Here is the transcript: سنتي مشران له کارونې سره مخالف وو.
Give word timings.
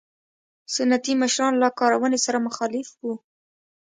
سنتي 0.75 1.13
مشران 1.21 1.53
له 1.63 1.69
کارونې 1.79 2.19
سره 2.25 2.37
مخالف 2.47 2.87
وو. 3.03 3.13